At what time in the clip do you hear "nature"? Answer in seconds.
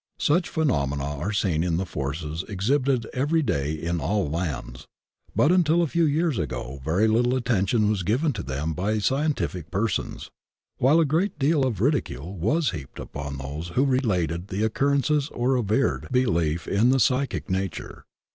17.47-18.03